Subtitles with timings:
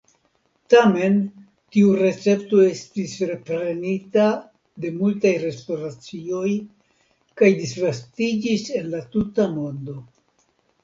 [0.73, 1.17] Tamen
[1.75, 4.25] tiu recepto estis reprenita
[4.85, 6.53] de multaj restoracioj
[7.43, 10.01] kaj disvastiĝis en la tuta mondo.